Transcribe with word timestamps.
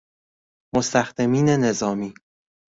مستخدمین 0.75 1.49
نظامی 1.49 2.13